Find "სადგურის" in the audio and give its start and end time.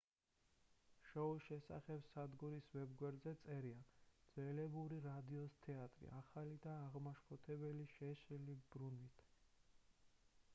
2.13-2.69